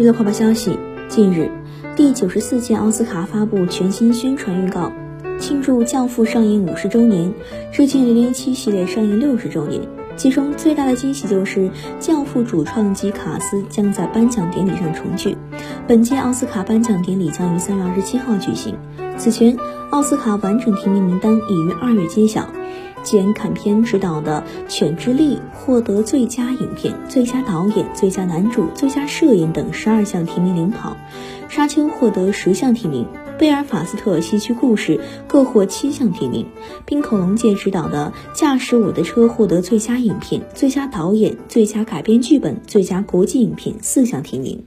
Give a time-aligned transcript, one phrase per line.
[0.00, 0.78] 娱乐快报消息，
[1.10, 1.50] 近日，
[1.94, 4.90] 第九十四届奥斯卡发布全新宣传预告，
[5.38, 7.30] 庆祝《教父》上映五十周年，
[7.70, 9.82] 致敬《零零七》系列上映六十周年。
[10.16, 11.60] 其中最大的惊喜就是
[11.98, 15.36] 《教父》主创及卡斯将在颁奖典礼上重聚。
[15.86, 18.74] 本届奥斯卡颁奖典礼将于三月二十七号举行。
[19.18, 19.54] 此前，
[19.90, 22.48] 奥斯卡完整提名名单已于二月揭晓。
[23.02, 30.96] 简·坎片执导的《犬之力》获得最佳影片、最佳导演、最佳男主、最佳摄影等十二项提名领跑，
[31.52, 33.04] 《沙丘》获得十项提名，
[33.38, 36.46] 《贝尔法斯特西区故事》各获七项提名。
[36.84, 44.64] 冰口龙介执导的《驾驶我的车》获得最佳影片、最佳导演、最佳改编剧本、最佳国际影片四项提名。